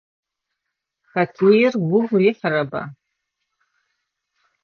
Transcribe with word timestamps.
Хоккеир 1.11 1.73
угу 1.95 2.03
рихьырэба? 2.19 2.81